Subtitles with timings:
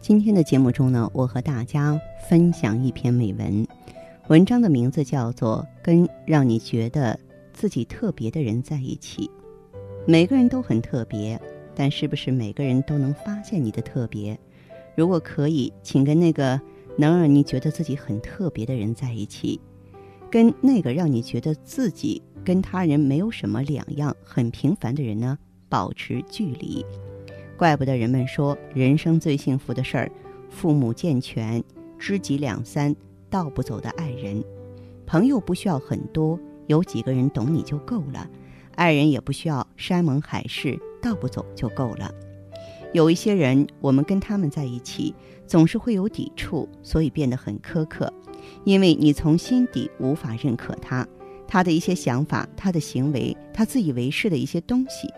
[0.00, 3.66] 今天的节目中呢，我和大家分享一篇美文，
[4.28, 7.20] 文章的名字叫做《跟让你觉得
[7.52, 9.26] 自己特别的人在一起》。
[10.06, 11.38] 每个人都很特别，
[11.74, 14.36] 但是不是每个人都能发现你的特别？
[14.96, 16.58] 如果可以，请跟那个
[16.96, 19.60] 能让你觉得自己很特别的人在一起，
[20.30, 25.38] 跟那个让你觉得自己跟他人没有什么两样、很平凡的人呢，
[25.68, 26.84] 保持距离。
[27.60, 30.10] 怪不得人们说，人生最幸福的事儿，
[30.48, 31.62] 父母健全，
[31.98, 32.96] 知己两三，
[33.28, 34.42] 道不走的爱人，
[35.04, 38.26] 朋友不需要很多，有几个人懂你就够了；
[38.76, 42.10] 爱人也不需要山盟海誓，道不走就够了。
[42.94, 45.14] 有一些人，我们跟他们在一起，
[45.46, 48.10] 总是会有抵触，所以变得很苛刻，
[48.64, 51.06] 因为你从心底无法认可他，
[51.46, 55.10] 他的一些想法，他的行为，他自以为是的一些东西。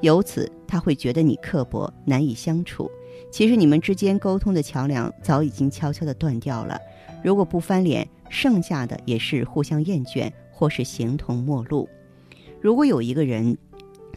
[0.00, 2.90] 由此，他会觉得你刻薄，难以相处。
[3.30, 6.78] 其实你们之间沟通的桥梁早已经悄悄地断掉了。
[7.24, 11.88] 如果不翻脸，剩下的也是互相厌倦，或是形同陌路。
[12.60, 13.56] 如果有一个人，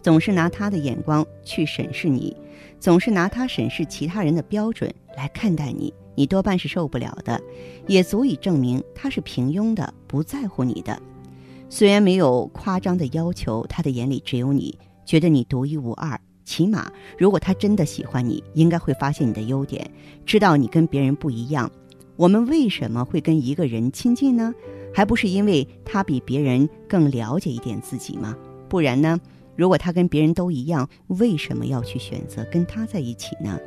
[0.01, 2.35] 总是拿他的眼光去审视你，
[2.79, 7.39] 总是拿他审视其他人的标准来看待你，你多半是受不了的，
[7.87, 11.01] 也足以证明他是平庸的，不在乎你的。
[11.69, 14.77] 虽然没有夸张的要求，他的眼里只有你。
[15.09, 19.89] 觉得你独一无二，起码如果他真的喜欢你，应该会发现你的优点，
[20.23, 21.67] 知道你跟别人不一样。
[22.15, 24.53] 我们为什么会跟一个人亲近呢？
[24.93, 28.37] 还不是因为他比别人更了解一点自己吗？
[28.69, 29.19] 不然呢？
[29.55, 33.59] 如果他跟别人都一样，为什么要去选择跟他在一起呢？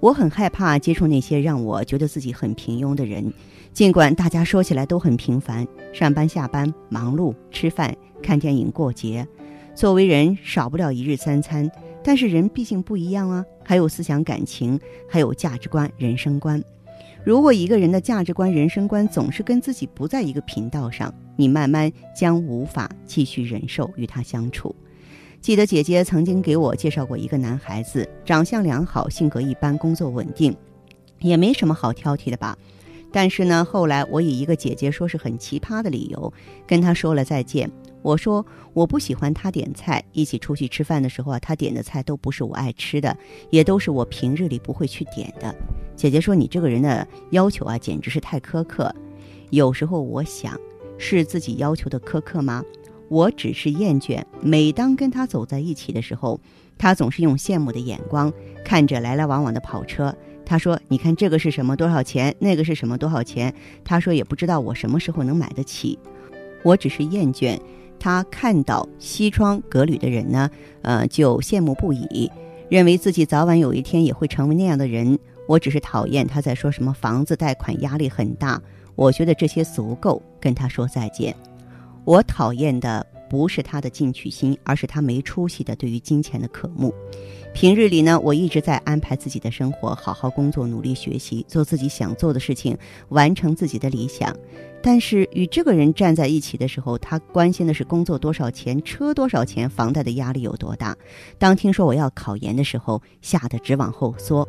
[0.00, 3.30] 我很害怕接触那些让我觉得自己很平庸的人，
[3.74, 9.28] 尽管大家说起来都很平凡，上班下班忙碌，吃饭看电影过节。
[9.74, 11.70] 作为人，少不了一日三餐，
[12.04, 14.78] 但是人毕竟不一样啊，还有思想感情，
[15.08, 16.62] 还有价值观、人生观。
[17.24, 24.74] 如果一个人的价值观、人生观总是跟自己不在一个频道上，你慢慢将无法继续忍受与他相处。
[25.40, 30.54] 记得姐姐曾经给我介绍过一个男孩子，长相良好，性格一般，工作稳定，
[31.20, 32.56] 也没什么好挑剔的吧。
[33.10, 36.32] 但是呢，后来我以一个姐姐说是很奇葩的理由，
[36.66, 37.70] 跟他说了再见。
[38.02, 43.16] 我说我不喜欢他点菜，一起出去吃饭的时候啊，他点的菜都不是我爱吃的，
[43.50, 45.54] 也都是我平日里不会去点的。
[45.94, 48.94] 姐姐说你这个人的要求啊，简直是太苛刻。
[49.50, 50.58] 有时候我想，
[50.98, 52.64] 是自己要求的苛刻吗？
[53.08, 54.24] 我只是厌倦。
[54.40, 56.40] 每当跟他走在一起的时候，
[56.78, 58.32] 他总是用羡慕的眼光
[58.64, 60.14] 看着来来往往的跑车。
[60.44, 62.34] 他说：“你看这个是什么多少钱？
[62.40, 65.98] 那个是什么多少钱？”他说也不知道我什么时候能买得起。
[66.64, 67.58] 我只是厌倦。
[68.02, 70.50] 他看到西装革履的人呢，
[70.82, 72.28] 呃，就羡慕不已，
[72.68, 75.16] 认为自己早晚有一天也会成为那样的人。
[75.46, 78.60] 我只是讨厌他在说什么房子贷款压力很大，
[78.96, 81.32] 我觉得这些足够跟他说再见。
[82.04, 86.94] 我讨厌的不是他的进取心，而是他没出息的对于金钱的渴慕。
[87.54, 92.76] 平日里呢，我一直在安排自己的生活，好好工作，努力学习，做自己想做的事情，
[93.08, 94.36] 完成自己的理想。
[94.82, 100.94] 但是与这个人站在一起的时候，他关心的是工作多少钱，车多少钱，房贷的压力有多大。
[101.38, 104.46] 当听说我要考研的时候，吓得直往后缩。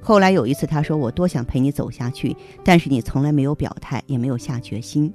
[0.00, 2.34] 后来有一次，他说我多想陪你走下去，
[2.64, 5.12] 但是你从来没有表态，也没有下决心。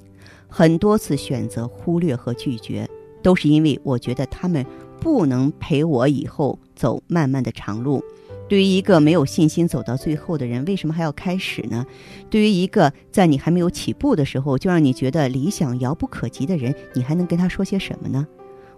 [0.47, 2.89] 很多次选择忽略和拒绝，
[3.21, 4.65] 都是因为我觉得他们。
[5.01, 8.03] 不能陪我以后走漫漫的长路。
[8.49, 11.85] 对于一个没有信心走到最后的人，为什么还要开始呢？
[12.29, 18.27] 对于一个在你还没有起步的时候就让你觉得理想遥不可及的人，你还能跟他说些什么呢？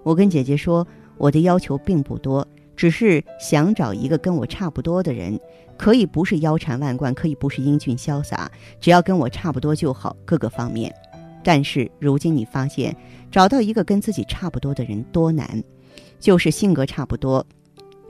[0.03, 0.85] 我跟姐姐说，
[1.17, 5.39] 我的要求并不多，只是想找一个跟我差不多的人，
[5.75, 10.93] 可以不是腰缠万贯，可以不是英俊潇洒，只要跟我差不多就好，各个方面。
[11.43, 12.95] 但是如今你发现，
[13.31, 15.63] 找到一个跟自己差不多的人多难。
[16.19, 17.45] 就是性格差不多，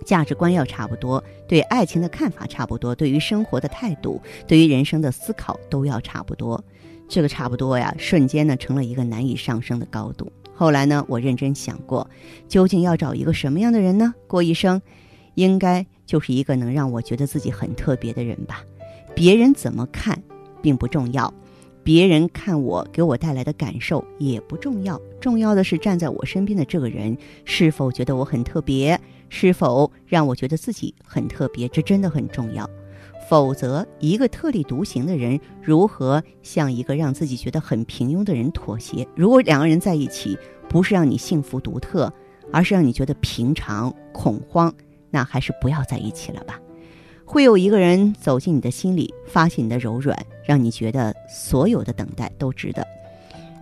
[0.05, 6.61] 价值观要差不多，对爱情的看法差不多，对于生活的态度，对于人生的思考都要差不多。
[7.07, 10.31] 这个差不多呀，瞬间呢成了一个难以上升的高度。
[10.53, 12.09] 后来呢，我认真想过，
[12.47, 14.13] 究竟要找一个什么样的人呢？
[14.27, 14.81] 过一生，
[15.35, 18.63] 应该就是一个能让我觉得自己很特别的人吧。
[19.15, 20.21] 别人怎么看
[20.61, 21.33] 并不重要，
[21.83, 28.99] 别人看我给我带来的感受也不重要，重要的是站在我身边的这个人是否觉得我很特别，
[29.29, 32.69] 是否让我觉得自己很特别，这真的很重要。
[33.29, 39.07] 否则，一个特立独行的人如何向一个让自己觉得很平庸的人妥协？
[39.15, 40.37] 如果两个人在一起
[40.67, 42.11] 不是让你幸福独特，
[42.51, 44.73] 而是让你觉得平常恐慌，
[45.09, 46.59] 那还是不要在一起了吧。
[47.23, 52.85] 会有一个人走进你的心里，发现你的柔软，让你觉得所有的等待都值得。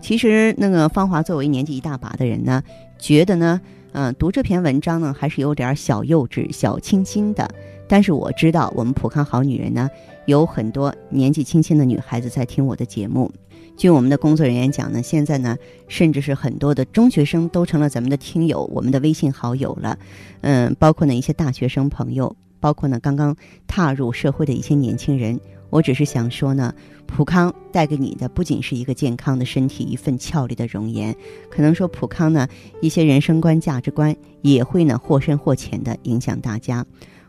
[0.01, 2.63] 其实，那个芳华作为年纪一大把的人呢，
[2.97, 3.59] 觉得呢，
[3.91, 7.49] 嗯，读这篇文章呢，还是有点小幼稚、小清新的。
[7.87, 9.89] 但是我知道，我们普康好女人呢，
[10.25, 13.29] 有很多年纪轻轻的女孩子在听我的节目。
[13.75, 19.97] 据我们的工作人员讲呢，现在呢，甚至是很多的中学生都成了咱们的听友，我们的微信好友了。
[20.41, 23.35] 嗯，包括呢一些大学生朋友，包括呢刚刚
[23.67, 25.37] 踏入社会的一些年轻人。
[25.69, 26.73] 我只是想说呢，
[27.05, 31.15] 普康带给你的不仅是一个健康的身体，一份俏丽的容颜，
[31.49, 32.47] 可能说普康呢
[32.81, 36.85] 一些人生观、价值观也会呢或深或浅的影响大家。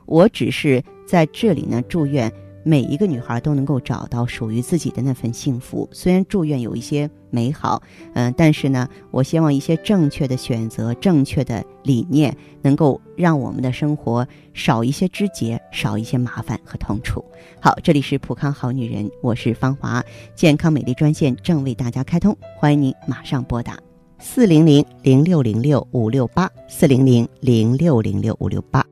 [0.07, 2.33] 我只是在这里呢，祝愿
[2.65, 5.89] 每一个女孩都能够找到属于自己的那份幸福。
[5.93, 7.83] 虽然祝愿有一些美好，
[8.15, 17.25] 嗯，但是呢，我希望一些正确的选择、正确的理念，能够让我们的生活少一些枝节，少一些麻烦和痛楚。
[17.61, 20.05] 好，这里是普康好女人，我是芳华，
[20.35, 23.79] 健康美丽专线正为大家开通，欢迎您马上拨打
[24.19, 28.85] 四零零零六零六五六八四零零零六零六五六八。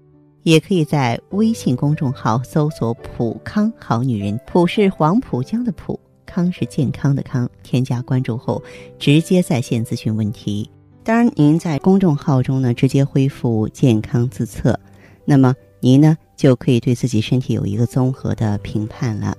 [0.44, 7.48] 也可以在微信公众号搜索“普康好女人”，普是黄浦江的浦，康是健康的康。
[7.62, 8.62] 添加关注后，
[8.98, 10.70] 直接在线咨询问题。
[11.02, 14.78] 当然，您在公众号中呢，直接恢复健康自测，
[15.24, 19.34] 那么您呢就可以对自己身体有一个综合的评判了。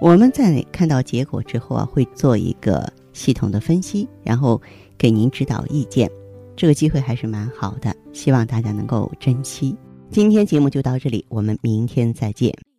[0.00, 4.60] 我们在看到结果之后啊，会做一个系统的分析，然后
[4.98, 6.10] 给您指导意见。
[6.56, 9.76] 这个机会还是蛮好的，希望大家能够珍惜。
[10.10, 12.71] 今天节目就到这里，我们明天再见。